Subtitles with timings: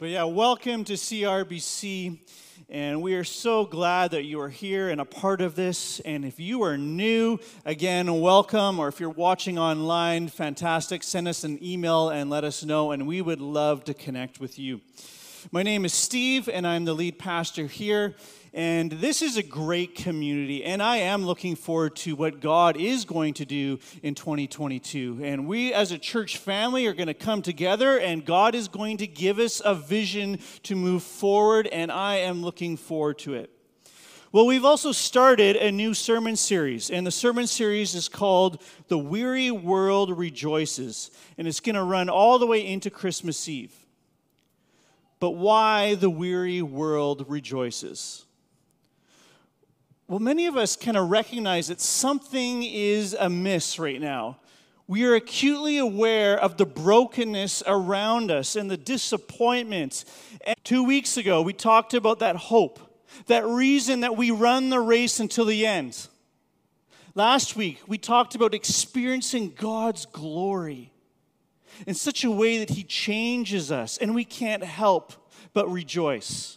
[0.00, 2.20] But yeah, welcome to CRBC.
[2.68, 5.98] And we are so glad that you are here and a part of this.
[6.00, 8.78] And if you are new, again, welcome.
[8.78, 11.02] Or if you're watching online, fantastic.
[11.02, 14.56] Send us an email and let us know, and we would love to connect with
[14.56, 14.80] you.
[15.50, 18.14] My name is Steve, and I'm the lead pastor here.
[18.54, 23.04] And this is a great community, and I am looking forward to what God is
[23.04, 25.20] going to do in 2022.
[25.22, 28.96] And we, as a church family, are going to come together, and God is going
[28.98, 33.50] to give us a vision to move forward, and I am looking forward to it.
[34.30, 38.98] Well, we've also started a new sermon series, and the sermon series is called The
[38.98, 43.74] Weary World Rejoices, and it's going to run all the way into Christmas Eve.
[45.20, 48.26] But why the weary world rejoices?
[50.08, 54.38] Well, many of us kind of recognize that something is amiss right now.
[54.86, 60.06] We are acutely aware of the brokenness around us and the disappointment.
[60.46, 62.80] And two weeks ago, we talked about that hope,
[63.26, 66.08] that reason that we run the race until the end.
[67.14, 70.90] Last week, we talked about experiencing God's glory
[71.86, 75.12] in such a way that He changes us, and we can't help
[75.52, 76.56] but rejoice.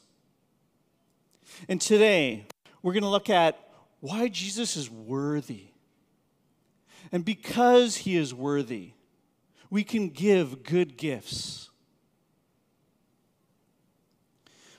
[1.67, 2.45] And today,
[2.81, 3.57] we're going to look at
[3.99, 5.67] why Jesus is worthy.
[7.11, 8.93] And because he is worthy,
[9.69, 11.69] we can give good gifts.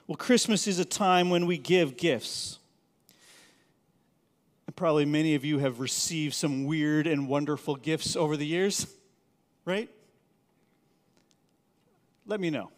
[0.06, 2.58] Well, Christmas is a time when we give gifts.
[4.66, 8.86] And probably many of you have received some weird and wonderful gifts over the years,
[9.64, 9.88] right?
[12.26, 12.70] Let me know.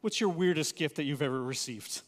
[0.00, 2.02] What's your weirdest gift that you've ever received?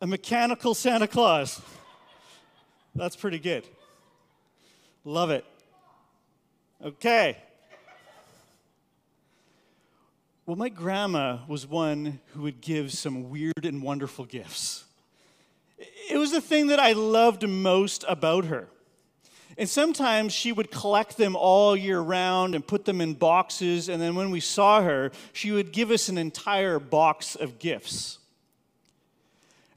[0.00, 1.60] A mechanical Santa Claus.
[2.94, 3.64] That's pretty good.
[5.04, 5.44] Love it.
[6.84, 7.36] Okay.
[10.46, 14.84] Well, my grandma was one who would give some weird and wonderful gifts.
[16.10, 18.68] It was the thing that I loved most about her.
[19.58, 23.88] And sometimes she would collect them all year round and put them in boxes.
[23.88, 28.18] And then when we saw her, she would give us an entire box of gifts.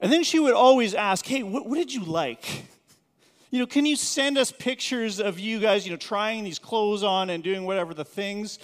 [0.02, 2.64] And then she would always ask, Hey, what, what did you like?
[3.50, 7.04] You know, can you send us pictures of you guys, you know, trying these clothes
[7.04, 8.58] on and doing whatever the things?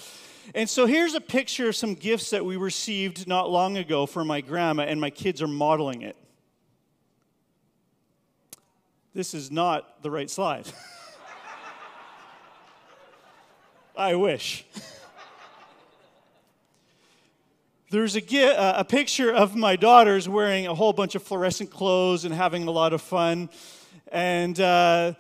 [0.55, 4.27] And so here's a picture of some gifts that we received not long ago from
[4.27, 6.17] my grandma, and my kids are modeling it.
[9.15, 10.67] This is not the right slide.
[13.97, 14.65] I wish.
[17.91, 22.35] There's a, a picture of my daughters wearing a whole bunch of fluorescent clothes and
[22.35, 23.49] having a lot of fun.
[24.13, 25.15] And uh,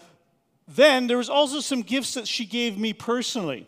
[0.67, 3.67] then there was also some gifts that she gave me personally.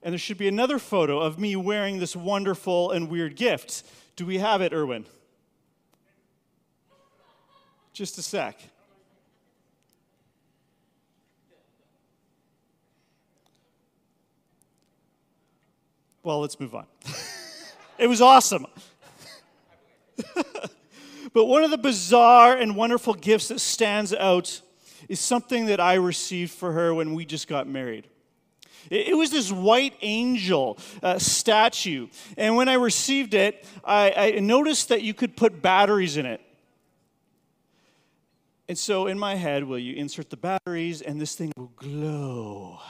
[0.00, 3.82] And there should be another photo of me wearing this wonderful and weird gift.
[4.14, 5.04] Do we have it, Erwin?
[7.92, 8.60] Just a sec.
[16.22, 16.86] Well, let's move on.
[17.98, 18.66] It was awesome.
[21.32, 24.60] but one of the bizarre and wonderful gifts that stands out
[25.08, 28.06] is something that I received for her when we just got married.
[28.90, 32.08] It was this white angel uh, statue.
[32.36, 36.40] And when I received it, I, I noticed that you could put batteries in it.
[38.68, 42.80] And so in my head, will you insert the batteries and this thing will glow?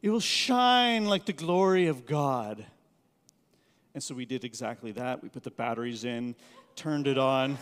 [0.00, 2.66] It will shine like the glory of God.
[3.94, 5.22] And so we did exactly that.
[5.22, 6.34] We put the batteries in,
[6.76, 7.58] turned it on.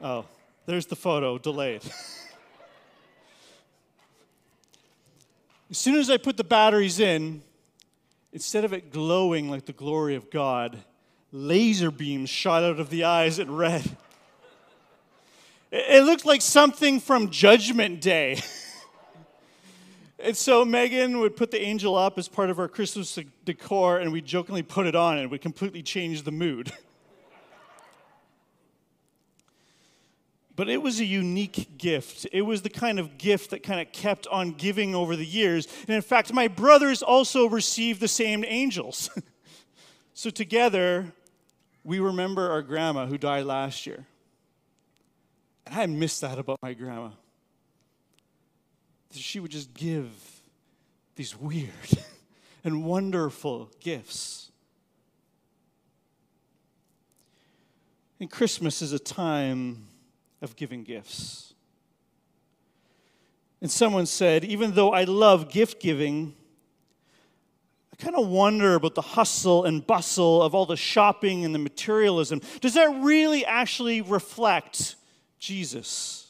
[0.00, 0.24] Oh,
[0.66, 1.82] there's the photo, delayed.
[5.70, 7.42] as soon as I put the batteries in,
[8.32, 10.78] instead of it glowing like the glory of God,
[11.32, 13.96] laser beams shot out of the eyes in red.
[15.72, 18.40] It looked like something from Judgment Day.
[20.24, 24.10] And so Megan would put the angel up as part of our Christmas decor, and
[24.10, 26.72] we jokingly put it on, and it would completely change the mood.
[30.56, 32.28] But it was a unique gift.
[32.30, 35.66] It was the kind of gift that kind of kept on giving over the years.
[35.88, 39.10] And in fact, my brothers also received the same angels.
[40.14, 41.12] so together,
[41.82, 44.06] we remember our grandma who died last year.
[45.66, 47.10] And I miss that about my grandma
[49.20, 50.10] she would just give
[51.16, 51.70] these weird
[52.64, 54.50] and wonderful gifts.
[58.20, 59.86] And Christmas is a time
[60.40, 61.54] of giving gifts.
[63.60, 66.34] And someone said, even though I love gift giving,
[67.92, 71.58] I kind of wonder about the hustle and bustle of all the shopping and the
[71.58, 72.40] materialism.
[72.60, 74.96] Does that really actually reflect
[75.38, 76.23] Jesus?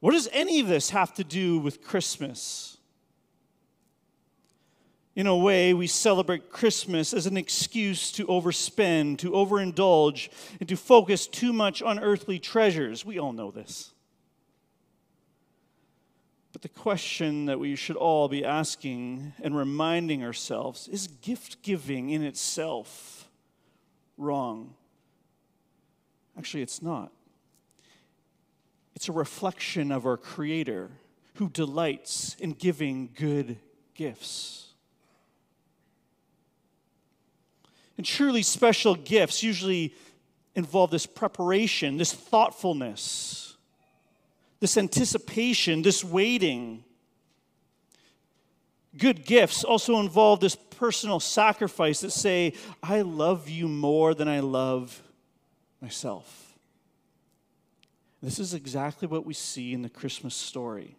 [0.00, 2.76] What does any of this have to do with Christmas?
[5.16, 10.28] In a way, we celebrate Christmas as an excuse to overspend, to overindulge,
[10.60, 13.04] and to focus too much on earthly treasures.
[13.04, 13.92] We all know this.
[16.52, 22.10] But the question that we should all be asking and reminding ourselves is gift giving
[22.10, 23.28] in itself
[24.16, 24.74] wrong?
[26.36, 27.10] Actually, it's not.
[29.08, 30.90] A reflection of our Creator
[31.34, 33.56] who delights in giving good
[33.94, 34.68] gifts.
[37.96, 39.94] And truly special gifts usually
[40.54, 43.56] involve this preparation, this thoughtfulness,
[44.60, 46.84] this anticipation, this waiting.
[48.96, 52.52] Good gifts also involve this personal sacrifice that say,
[52.82, 55.02] I love you more than I love
[55.80, 56.47] myself.
[58.22, 60.96] This is exactly what we see in the Christmas story.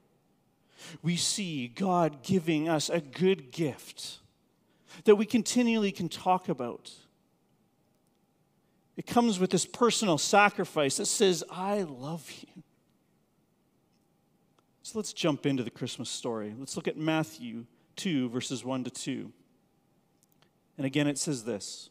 [1.01, 4.19] We see God giving us a good gift
[5.03, 6.91] that we continually can talk about.
[8.95, 12.63] It comes with this personal sacrifice that says, I love you.
[14.83, 16.55] So let's jump into the Christmas story.
[16.57, 17.65] Let's look at Matthew
[17.97, 19.31] 2, verses 1 to 2.
[20.77, 21.89] And again, it says this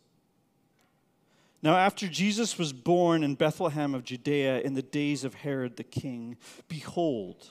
[1.62, 5.84] Now, after Jesus was born in Bethlehem of Judea in the days of Herod the
[5.84, 6.36] king,
[6.68, 7.48] behold,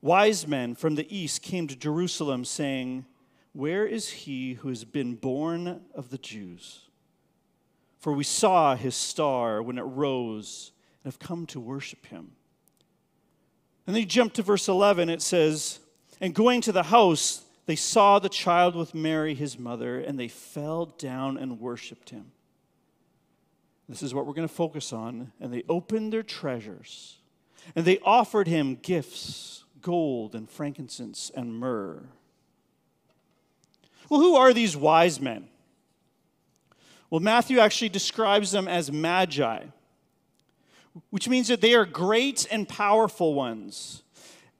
[0.00, 3.06] wise men from the east came to Jerusalem, saying,
[3.52, 6.88] where is he who has been born of the Jews?
[7.98, 10.72] For we saw his star when it rose
[11.04, 12.32] and have come to worship him.
[13.86, 15.80] And then you jump to verse 11, it says,
[16.20, 20.28] And going to the house, they saw the child with Mary, his mother, and they
[20.28, 22.32] fell down and worshiped him.
[23.92, 25.32] This is what we're going to focus on.
[25.38, 27.18] And they opened their treasures,
[27.76, 32.04] and they offered him gifts gold and frankincense and myrrh.
[34.08, 35.48] Well, who are these wise men?
[37.10, 39.64] Well, Matthew actually describes them as magi,
[41.10, 44.02] which means that they are great and powerful ones.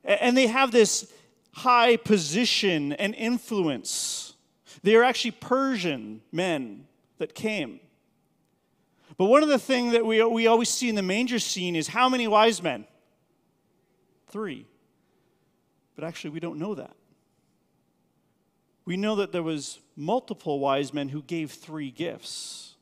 [0.05, 1.11] And they have this
[1.53, 4.35] high position and influence.
[4.83, 6.87] They are actually Persian men
[7.17, 7.81] that came.
[9.23, 11.87] But one of the things that we, we always see in the manger scene is
[11.87, 12.89] how many wise men?
[14.27, 14.67] Three.
[15.95, 16.97] But actually, we don't know that
[18.85, 22.75] we know that there was multiple wise men who gave three gifts.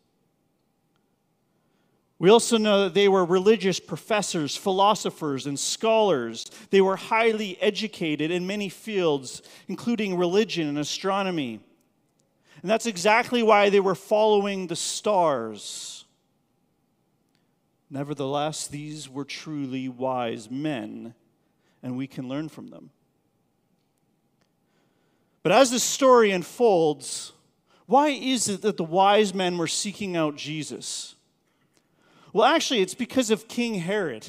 [2.19, 6.47] We also know that they were religious professors, philosophers, and scholars.
[6.71, 11.61] They were highly educated in many fields, including religion and astronomy.
[12.63, 16.00] And that's exactly why they were following the stars.
[17.91, 21.15] Nevertheless, these were truly wise men,
[21.83, 22.91] and we can learn from them.
[25.43, 27.33] But as the story unfolds,
[27.87, 31.17] why is it that the wise men were seeking out Jesus?
[32.33, 34.29] Well, actually, it's because of King Herod.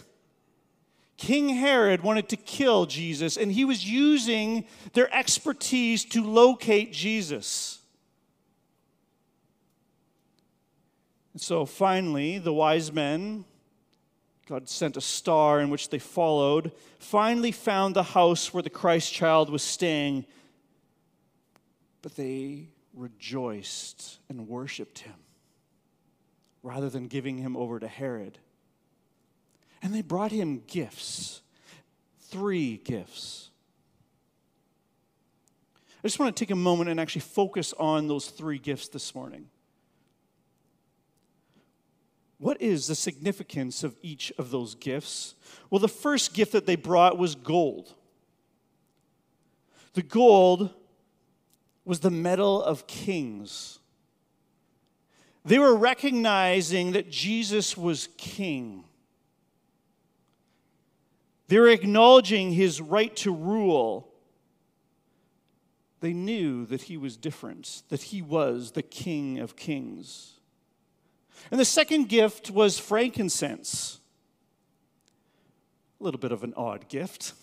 [1.18, 7.78] King Herod wanted to kill Jesus, and he was using their expertise to locate Jesus.
[11.34, 13.46] And so finally, the wise men,
[14.52, 19.14] God sent a star in which they followed, finally found the house where the Christ
[19.14, 20.26] child was staying
[22.02, 25.16] but they rejoiced and worshiped him
[26.64, 28.38] rather than giving him over to Herod.
[29.82, 31.42] And they brought him gifts,
[32.20, 33.50] three gifts.
[36.04, 39.14] I just want to take a moment and actually focus on those three gifts this
[39.14, 39.48] morning.
[42.42, 45.36] What is the significance of each of those gifts?
[45.70, 47.94] Well, the first gift that they brought was gold.
[49.94, 50.72] The gold
[51.86, 53.78] was the metal of kings.
[55.46, 58.86] They were recognizing that Jesus was king.
[61.48, 64.12] They were acknowledging his right to rule.
[66.00, 70.40] They knew that he was different, that he was the king of kings.
[71.50, 74.00] And the second gift was frankincense.
[76.00, 77.34] A little bit of an odd gift.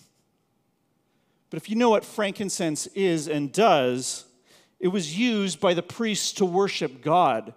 [1.50, 4.24] But if you know what frankincense is and does,
[4.80, 7.54] it was used by the priests to worship God.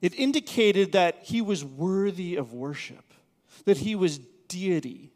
[0.00, 3.14] It indicated that he was worthy of worship,
[3.64, 4.18] that he was
[4.48, 5.10] deity.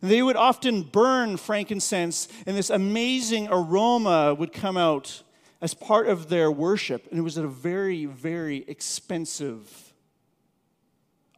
[0.00, 5.22] They would often burn frankincense, and this amazing aroma would come out
[5.60, 7.06] as part of their worship.
[7.10, 9.92] And it was a very, very expensive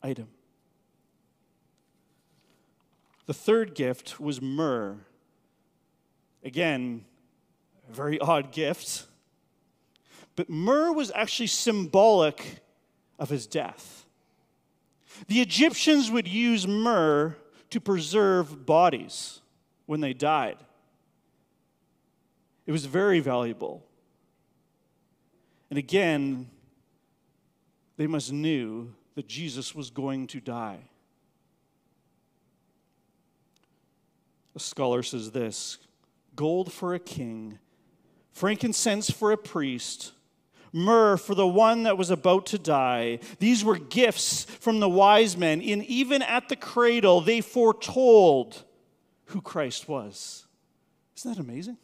[0.02, 0.28] item.
[3.26, 4.98] The third gift was myrrh.
[6.44, 7.04] Again,
[7.88, 9.06] a very odd gift.
[10.34, 12.60] But myrrh was actually symbolic
[13.18, 14.06] of his death.
[15.28, 17.36] The Egyptians would use myrrh
[17.70, 19.40] to preserve bodies
[19.86, 20.56] when they died.
[22.66, 23.84] It was very valuable.
[25.72, 26.50] And again,
[27.96, 30.80] they must knew that Jesus was going to die.
[34.54, 35.78] A scholar says this
[36.36, 37.58] gold for a king,
[38.32, 40.12] frankincense for a priest,
[40.74, 43.20] myrrh for the one that was about to die.
[43.38, 48.62] These were gifts from the wise men, and even at the cradle, they foretold
[49.24, 50.44] who Christ was.
[51.16, 51.78] Isn't that amazing?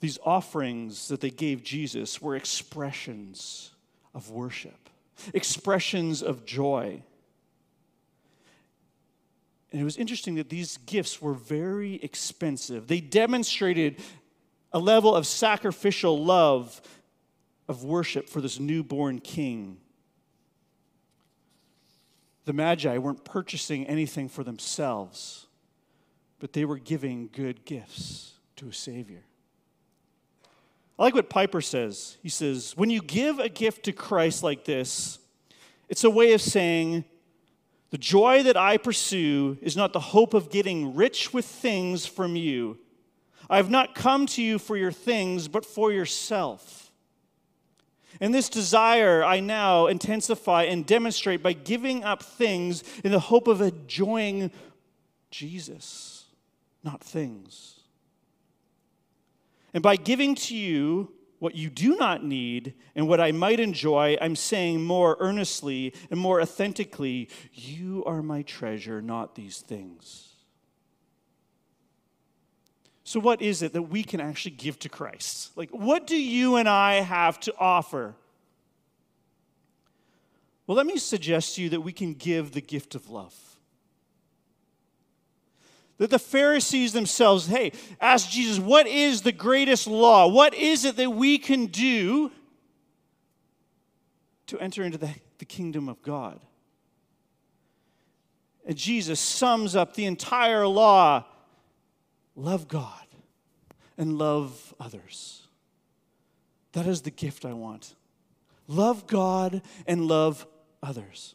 [0.00, 3.70] These offerings that they gave Jesus were expressions
[4.14, 4.88] of worship,
[5.34, 7.02] expressions of joy.
[9.70, 12.88] And it was interesting that these gifts were very expensive.
[12.88, 14.00] They demonstrated
[14.72, 16.80] a level of sacrificial love
[17.68, 19.76] of worship for this newborn king.
[22.46, 25.46] The Magi weren't purchasing anything for themselves,
[26.40, 29.22] but they were giving good gifts to a Savior.
[31.00, 32.18] I like what Piper says.
[32.22, 35.18] He says, When you give a gift to Christ like this,
[35.88, 37.04] it's a way of saying,
[37.88, 42.36] The joy that I pursue is not the hope of getting rich with things from
[42.36, 42.78] you
[43.50, 46.92] I have not come to you for your things, but for yourself.
[48.20, 53.48] And this desire I now intensify and demonstrate by giving up things in the hope
[53.48, 54.52] of enjoying
[55.32, 56.26] Jesus,
[56.84, 57.79] not things.
[59.72, 64.16] And by giving to you what you do not need and what I might enjoy,
[64.20, 70.30] I'm saying more earnestly and more authentically, You are my treasure, not these things.
[73.04, 75.56] So, what is it that we can actually give to Christ?
[75.56, 78.14] Like, what do you and I have to offer?
[80.66, 83.34] Well, let me suggest to you that we can give the gift of love.
[86.00, 90.28] That the Pharisees themselves, hey, ask Jesus, what is the greatest law?
[90.28, 92.32] What is it that we can do
[94.46, 96.40] to enter into the, the kingdom of God?
[98.66, 101.26] And Jesus sums up the entire law
[102.34, 103.06] love God
[103.98, 105.42] and love others.
[106.72, 107.94] That is the gift I want.
[108.66, 110.46] Love God and love
[110.82, 111.34] others.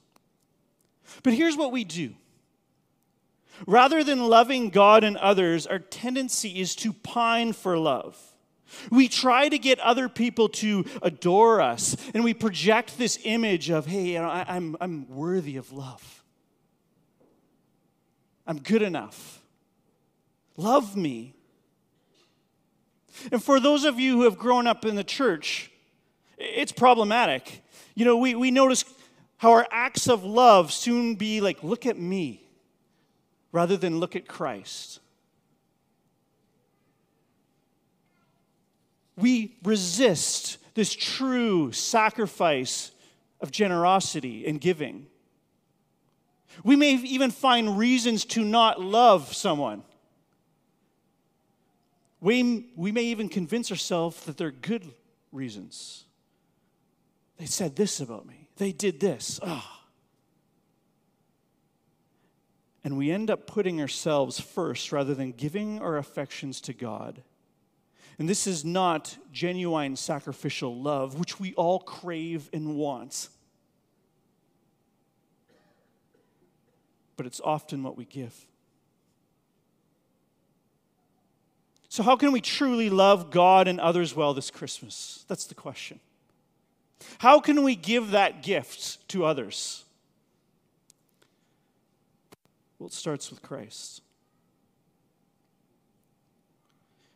[1.22, 2.15] But here's what we do.
[3.65, 8.17] Rather than loving God and others, our tendency is to pine for love.
[8.89, 13.85] We try to get other people to adore us, and we project this image of,
[13.85, 16.24] hey, you know, I, am I'm, I'm worthy of love.
[18.47, 19.41] I'm good enough.
[20.57, 21.33] Love me.
[23.31, 25.71] And for those of you who have grown up in the church,
[26.38, 27.63] it's problematic.
[27.95, 28.83] You know, we, we notice
[29.38, 32.45] how our acts of love soon be like, look at me,
[33.55, 35.00] rather than look at Christ.
[39.15, 42.91] We resist this true sacrifice
[43.39, 45.07] of generosity and giving.
[46.65, 49.83] We may even find reasons to not love someone.
[52.19, 54.83] We, we may even convince ourselves that they're good
[55.31, 56.03] reasons.
[57.38, 59.39] They said this about me, they did this.
[59.41, 59.85] Oh.
[62.86, 67.24] And we end up putting ourselves first rather than giving our affections to God.
[68.20, 73.30] And this is not genuine sacrificial love, which we all crave and want.
[77.18, 78.36] But it's often what we give.
[81.89, 85.25] So, how can we truly love God and others well this Christmas?
[85.27, 86.00] That's the question.
[87.18, 89.85] How can we give that gift to others?
[92.79, 94.01] Well, it starts with Christ.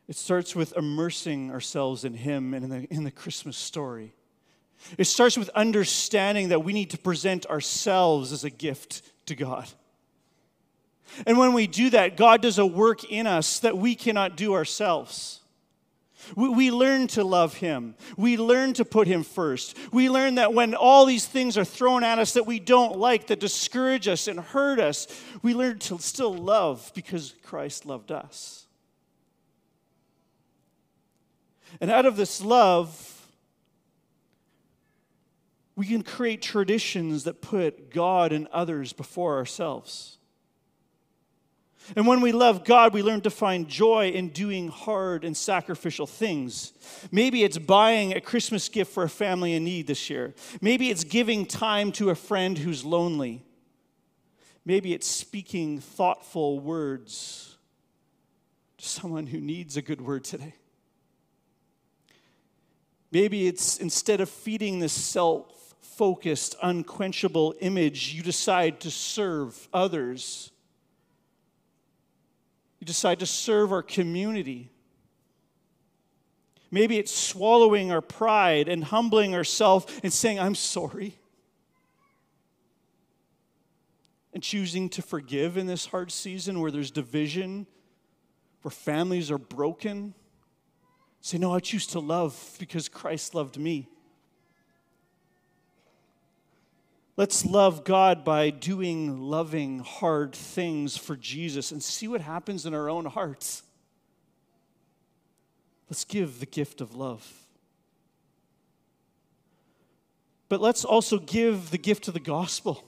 [0.07, 4.13] It starts with immersing ourselves in Him and in the, in the Christmas story.
[4.97, 9.67] It starts with understanding that we need to present ourselves as a gift to God.
[11.27, 14.53] And when we do that, God does a work in us that we cannot do
[14.53, 15.41] ourselves.
[16.35, 17.95] We, we learn to love Him.
[18.17, 19.77] We learn to put Him first.
[19.91, 23.27] We learn that when all these things are thrown at us that we don't like,
[23.27, 25.07] that discourage us and hurt us,
[25.41, 28.67] we learn to still love because Christ loved us.
[31.81, 33.15] And out of this love,
[35.75, 40.18] we can create traditions that put God and others before ourselves.
[41.95, 46.07] And when we love God, we learn to find joy in doing hard and sacrificial
[46.07, 46.73] things.
[47.11, 50.33] Maybe it's buying a Christmas gift for a family in need this year.
[50.61, 53.43] Maybe it's giving time to a friend who's lonely.
[54.65, 57.57] Maybe it's speaking thoughtful words
[58.77, 60.53] to someone who needs a good word today.
[63.11, 70.51] Maybe it's instead of feeding this self focused, unquenchable image, you decide to serve others
[72.79, 74.71] you decide to serve our community.
[76.71, 81.17] Maybe it's swallowing our pride and humbling ourselves and saying, I'm sorry.
[84.33, 87.65] And choosing to forgive in this hard season where there's division,
[88.61, 90.13] where families are broken.
[91.21, 93.89] Say, No, I choose to love because Christ loved me.
[97.19, 102.73] Let's love God by doing loving, hard things for Jesus and see what happens in
[102.73, 103.61] our own hearts.
[105.89, 107.29] Let's give the gift of love.
[110.47, 112.85] But let's also give the gift of the gospel.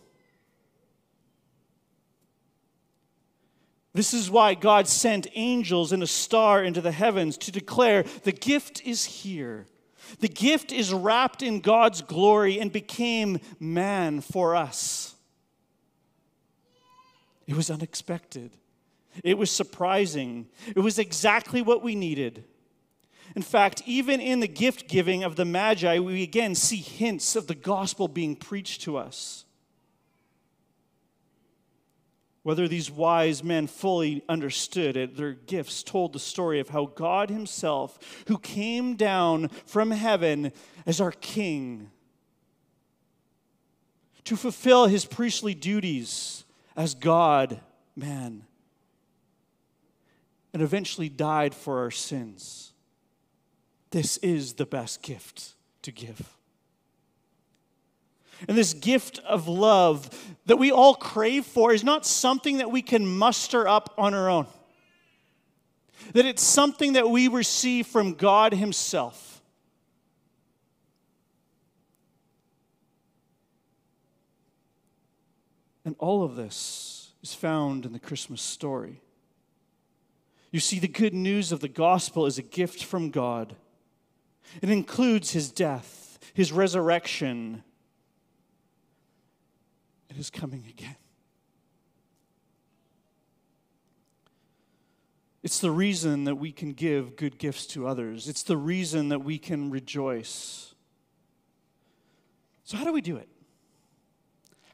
[3.93, 8.31] This is why God sent angels and a star into the heavens to declare the
[8.31, 9.65] gift is here.
[10.19, 15.15] The gift is wrapped in God's glory and became man for us.
[17.47, 18.51] It was unexpected.
[19.23, 20.47] It was surprising.
[20.67, 22.45] It was exactly what we needed.
[23.35, 27.47] In fact, even in the gift giving of the Magi, we again see hints of
[27.47, 29.45] the gospel being preached to us.
[32.43, 37.29] Whether these wise men fully understood it, their gifts told the story of how God
[37.29, 40.51] Himself, who came down from heaven
[40.85, 41.91] as our King,
[44.23, 47.61] to fulfill His priestly duties as God,
[47.95, 48.45] man,
[50.51, 52.73] and eventually died for our sins.
[53.91, 56.37] This is the best gift to give.
[58.47, 60.09] And this gift of love
[60.45, 64.29] that we all crave for is not something that we can muster up on our
[64.29, 64.47] own.
[66.13, 69.41] That it's something that we receive from God Himself.
[75.85, 79.01] And all of this is found in the Christmas story.
[80.51, 83.55] You see, the good news of the gospel is a gift from God.
[84.61, 87.63] It includes His death, His resurrection,
[90.11, 90.97] it is coming again.
[95.41, 98.27] It's the reason that we can give good gifts to others.
[98.27, 100.75] It's the reason that we can rejoice.
[102.63, 103.29] So, how do we do it?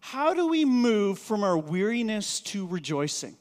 [0.02, 3.38] How do we move from our weariness to rejoicing?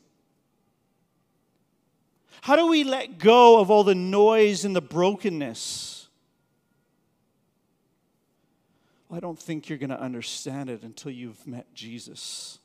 [2.42, 5.95] How do we let go of all the noise and the brokenness?
[9.10, 12.58] I don't think you're going to understand it until you've met Jesus.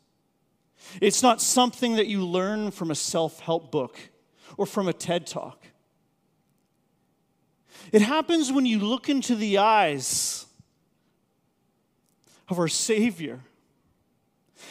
[0.99, 3.99] It's not something that you learn from a self help book
[4.58, 5.63] or from a TED talk.
[7.91, 10.45] It happens when you look into the eyes
[12.49, 13.39] of our Savior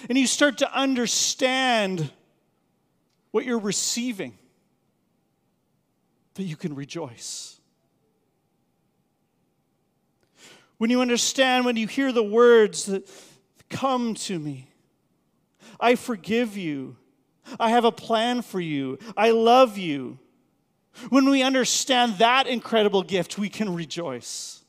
[0.08, 2.10] and you start to understand
[3.30, 4.36] what you're receiving,
[6.34, 7.59] that you can rejoice.
[10.80, 13.06] When you understand, when you hear the words that
[13.68, 14.70] come to me,
[15.78, 16.96] I forgive you.
[17.58, 18.98] I have a plan for you.
[19.14, 20.18] I love you.
[21.10, 24.62] When we understand that incredible gift, we can rejoice.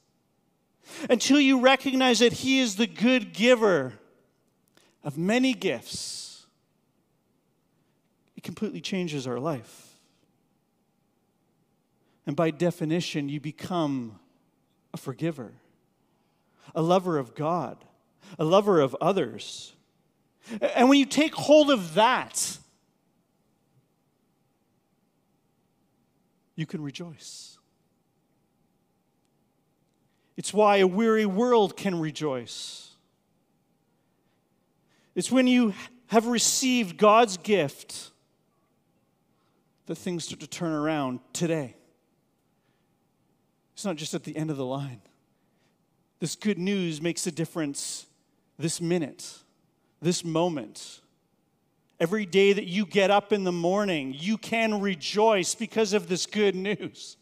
[1.10, 3.94] Until you recognize that He is the good giver
[5.06, 6.46] of many gifts,
[8.36, 9.94] it completely changes our life.
[12.28, 14.20] And by definition, you become
[14.94, 15.54] a forgiver
[16.76, 17.84] a lover of God,
[18.38, 19.74] a lover of others.
[20.76, 22.58] And when you take hold of that,
[26.56, 27.58] you can rejoice.
[30.38, 32.92] It's why a weary world can rejoice.
[35.14, 35.74] It's when you
[36.08, 38.12] have received God's gift
[39.86, 41.76] that things start to turn around today.
[43.74, 45.02] It's not just at the end of the line.
[46.22, 48.06] This good news makes a difference
[48.60, 49.40] this minute,
[50.04, 51.02] this moment.
[52.00, 56.28] Every day that you get up in the morning, you can rejoice because of this
[56.28, 57.18] good news.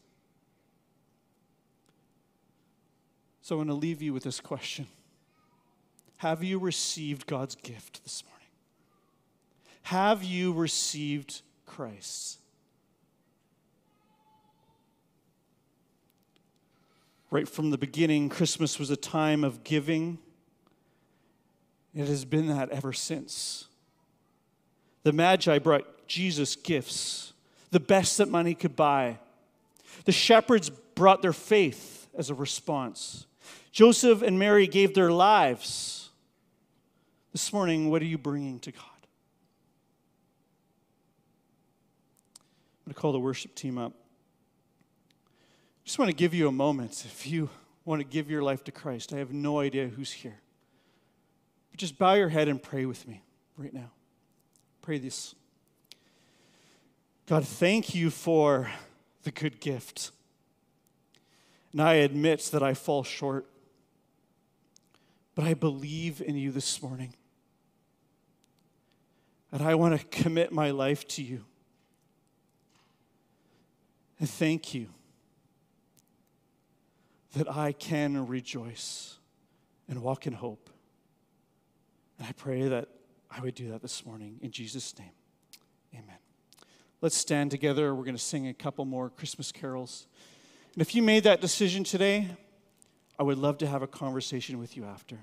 [3.41, 4.85] So I want to leave you with this question
[6.17, 8.47] Have you received God's gift this morning?
[9.83, 12.39] Have you received Christ?
[17.31, 20.17] Right from the beginning, Christmas was a time of giving.
[21.93, 23.67] It has been that ever since.
[25.03, 27.33] The Magi brought Jesus gifts,
[27.71, 29.19] the best that money could buy.
[30.05, 33.27] The shepherds brought their faith as a response.
[33.71, 36.09] Joseph and Mary gave their lives.
[37.31, 38.83] This morning, what are you bringing to God?
[42.79, 43.93] I'm going to call the worship team up
[45.89, 47.03] just want to give you a moment.
[47.03, 47.49] If you
[47.83, 50.39] want to give your life to Christ, I have no idea who's here.
[51.71, 53.23] But just bow your head and pray with me
[53.57, 53.89] right now.
[54.83, 55.33] Pray this.
[57.25, 58.69] God, thank you for
[59.23, 60.11] the good gift.
[61.71, 63.47] And I admit that I fall short,
[65.33, 67.15] but I believe in you this morning.
[69.51, 71.45] And I want to commit my life to you.
[74.19, 74.89] And thank you
[77.33, 79.17] that I can rejoice
[79.87, 80.69] and walk in hope.
[82.17, 82.89] And I pray that
[83.29, 85.11] I would do that this morning in Jesus' name.
[85.93, 86.17] Amen.
[87.01, 87.95] Let's stand together.
[87.95, 90.07] We're going to sing a couple more Christmas carols.
[90.73, 92.27] And if you made that decision today,
[93.17, 95.19] I would love to have a conversation with you after.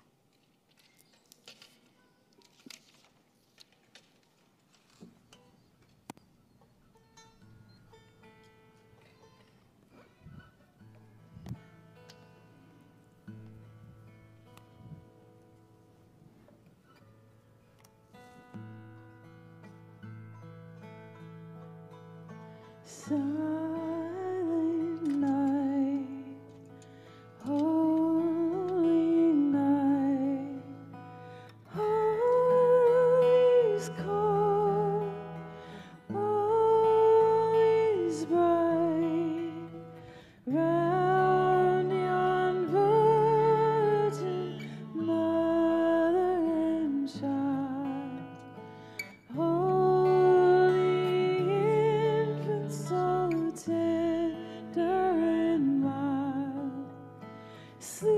[57.87, 58.16] Sim.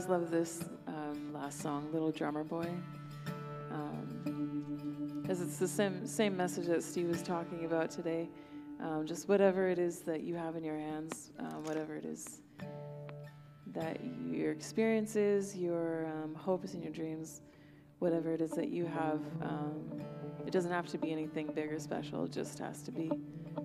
[0.00, 2.66] Always love this um, last song, Little Drummer Boy.
[4.24, 8.26] Because um, it's the same, same message that Steve was talking about today.
[8.80, 12.40] Um, just whatever it is that you have in your hands, uh, whatever it is
[13.74, 17.42] that your experiences, your um, hopes, and your dreams,
[17.98, 20.00] whatever it is that you have, um,
[20.46, 22.24] it doesn't have to be anything big or special.
[22.24, 23.10] It just has to be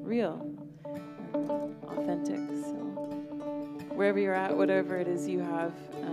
[0.02, 0.54] real,
[1.88, 2.41] authentic.
[2.65, 2.86] So
[3.95, 6.05] wherever you're at, whatever it is you have, um,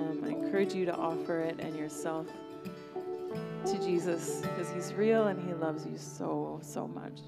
[0.52, 2.26] encourage you to offer it and yourself
[3.64, 7.20] to Jesus because He's real and He loves you so, so much.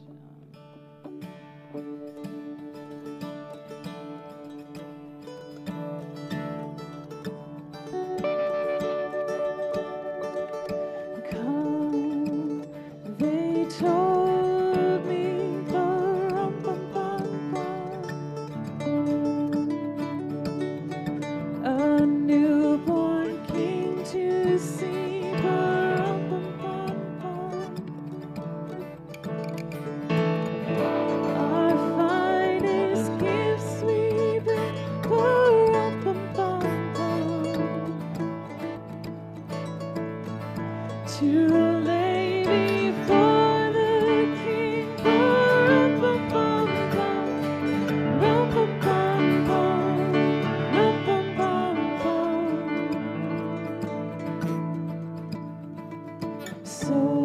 [56.85, 57.24] soul.